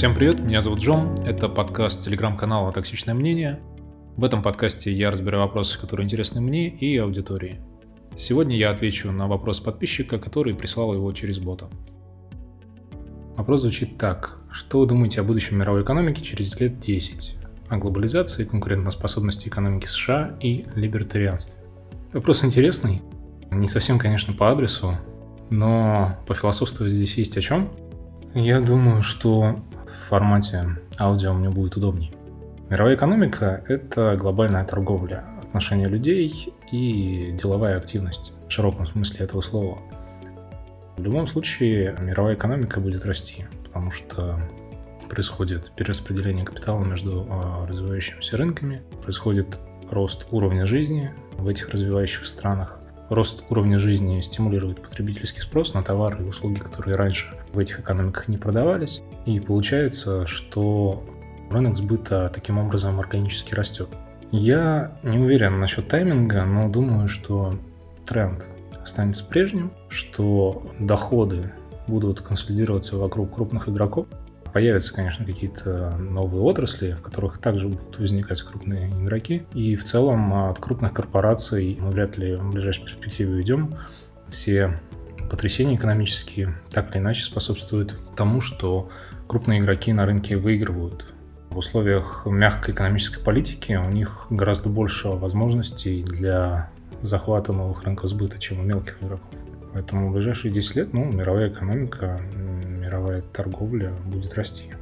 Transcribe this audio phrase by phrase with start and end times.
[0.00, 3.60] Всем привет, меня зовут Джон, это подкаст телеграм-канала «Токсичное мнение».
[4.16, 7.60] В этом подкасте я разбираю вопросы, которые интересны мне и аудитории.
[8.16, 11.68] Сегодня я отвечу на вопрос подписчика, который прислал его через бота.
[13.36, 14.38] Вопрос звучит так.
[14.50, 17.36] Что вы думаете о будущем мировой экономики через лет 10?
[17.68, 21.60] О глобализации, конкурентоспособности экономики США и либертарианстве?
[22.14, 23.02] Вопрос интересный.
[23.50, 24.96] Не совсем, конечно, по адресу,
[25.50, 27.70] но по философствовать здесь есть о чем.
[28.32, 29.60] Я думаю, что
[30.10, 32.10] формате аудио мне будет удобнее.
[32.68, 39.78] Мировая экономика– это глобальная торговля, отношения людей и деловая активность в широком смысле этого слова.
[40.96, 44.40] В любом случае мировая экономика будет расти, потому что
[45.08, 52.79] происходит перераспределение капитала между а, развивающимися рынками, происходит рост уровня жизни в этих развивающих странах,
[53.10, 58.28] Рост уровня жизни стимулирует потребительский спрос на товары и услуги, которые раньше в этих экономиках
[58.28, 59.02] не продавались.
[59.26, 61.02] И получается, что
[61.50, 63.88] рынок сбыта таким образом органически растет.
[64.30, 67.58] Я не уверен насчет тайминга, но думаю, что
[68.06, 68.48] тренд
[68.80, 71.52] останется прежним, что доходы
[71.88, 74.06] будут консолидироваться вокруг крупных игроков,
[74.52, 79.44] Появятся, конечно, какие-то новые отрасли, в которых также будут возникать крупные игроки.
[79.54, 83.76] И в целом от крупных корпораций мы вряд ли в ближайшей перспективе уйдем.
[84.28, 84.80] Все
[85.30, 88.90] потрясения экономические так или иначе способствуют тому, что
[89.28, 91.06] крупные игроки на рынке выигрывают.
[91.50, 96.70] В условиях мягкой экономической политики у них гораздо больше возможностей для
[97.02, 99.30] захвата новых рынков сбыта, чем у мелких игроков.
[99.72, 102.20] Поэтому в ближайшие 10 лет ну, мировая экономика
[102.90, 104.74] мировая торговля будет расти.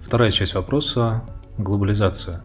[0.00, 1.24] Вторая часть вопроса–
[1.58, 2.44] глобализация.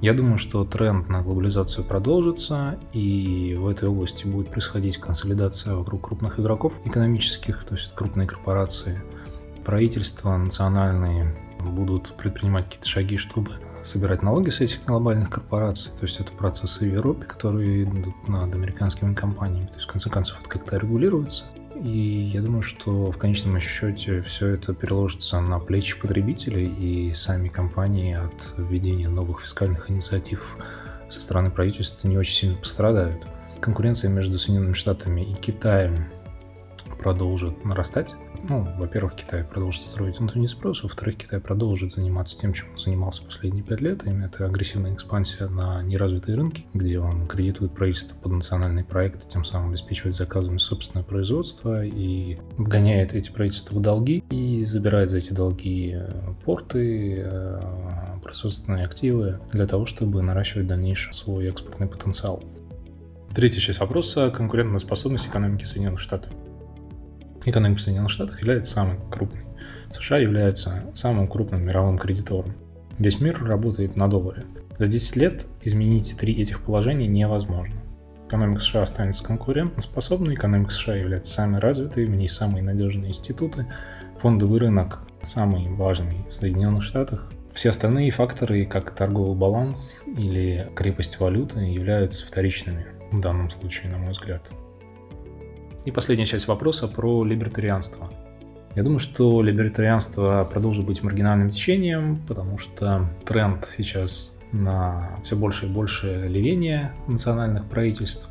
[0.00, 6.08] Я думаю, что тренд на глобализацию продолжится, и в этой области будет происходить консолидация вокруг
[6.08, 9.02] крупных игроков экономических, то есть крупные корпорации.
[9.64, 13.52] Правительства национальные будут предпринимать какие-то шаги, чтобы
[13.82, 15.92] собирать налоги с этих глобальных корпораций.
[15.92, 19.66] То есть это процессы в Европе, которые идут над американскими компаниями.
[19.66, 21.44] То есть в конце концов это как-то регулируется.
[21.84, 27.48] И я думаю, что в конечном счете все это переложится на плечи потребителей, и сами
[27.48, 30.56] компании от введения новых фискальных инициатив
[31.10, 33.26] со стороны правительства не очень сильно пострадают.
[33.60, 36.06] Конкуренция между Соединенными Штатами и Китаем
[36.98, 38.14] продолжит нарастать.
[38.46, 43.22] Ну, во-первых, Китай продолжит строить внутренний спрос, во-вторых, Китай продолжит заниматься тем, чем он занимался
[43.22, 48.32] последние пять лет, именно это агрессивная экспансия на неразвитые рынки, где он кредитует правительство под
[48.32, 54.62] национальные проекты, тем самым обеспечивает заказами собственное производство и вгоняет эти правительства в долги и
[54.64, 57.60] забирает за эти долги э, порты, э,
[58.22, 62.42] производственные активы для того, чтобы наращивать дальнейший свой экспортный потенциал.
[63.34, 66.30] Третья часть вопроса– конкурентоспособность экономики Соединенных Штатов.
[67.44, 69.42] Экономика Соединенных Штатов является самой крупной.
[69.90, 72.54] США является самым крупным мировым кредитором.
[72.98, 74.44] Весь мир работает на долларе.
[74.78, 77.76] За 10 лет изменить три этих положения невозможно.
[78.26, 83.66] Экономика США останется конкурентоспособной, экономика США является самой развитой, в ней самые надежные институты,
[84.20, 87.30] фондовый рынок самый важный в Соединенных Штатах.
[87.52, 93.98] Все остальные факторы, как торговый баланс или крепость валюты, являются вторичными в данном случае, на
[93.98, 94.50] мой взгляд.
[95.84, 98.10] И последняя часть вопроса про либертарианство.
[98.74, 105.66] Я думаю, что либертарианство продолжит быть маргинальным течением, потому что тренд сейчас на все больше
[105.66, 108.28] и больше левения национальных правительств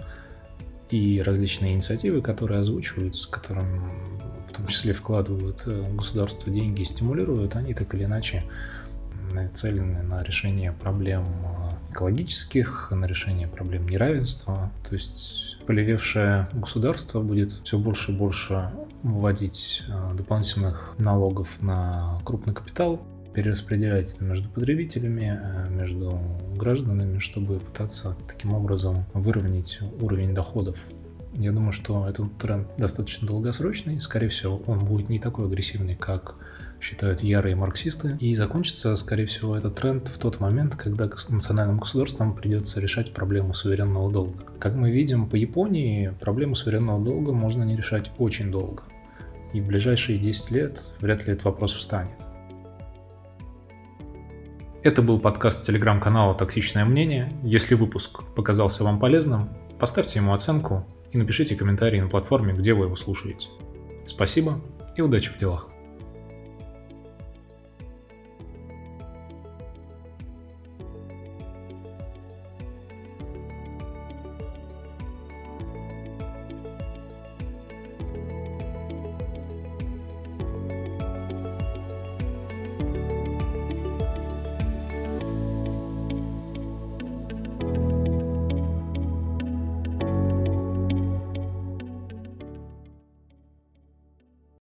[0.90, 4.10] и различные инициативы, которые озвучиваются, которым
[4.48, 8.44] в том числе вкладывают э, государство деньги и стимулируют, они так или иначе
[9.32, 11.63] нацелены на решение проблем э,
[11.94, 14.72] экологических, на решение проблем неравенства.
[14.88, 18.72] То есть полевевшее государство будет все больше и больше
[19.04, 23.02] вводить э, дополнительных налогов на крупный капитал,
[23.34, 26.20] перераспределять между потребителями, э, между
[26.56, 30.78] гражданами, чтобы пытаться таким образом выровнять уровень доходов
[31.34, 34.00] я думаю, что этот тренд достаточно долгосрочный.
[34.00, 36.36] Скорее всего, он будет не такой агрессивный, как
[36.80, 38.18] считают ярые марксисты.
[38.20, 43.54] И закончится, скорее всего, этот тренд в тот момент, когда национальным государствам придется решать проблему
[43.54, 44.44] суверенного долга.
[44.60, 48.84] Как мы видим по Японии, проблему суверенного долга можно не решать очень долго.
[49.54, 52.18] И в ближайшие 10 лет вряд ли этот вопрос встанет.
[54.84, 57.32] Это был подкаст телеграм-канала «Токсичное мнение».
[57.44, 62.86] Если выпуск показался вам полезным, поставьте ему оценку и напишите комментарий на платформе, где вы
[62.86, 63.50] его слушаете.
[64.06, 64.62] Спасибо
[64.98, 65.73] и удачи в делах.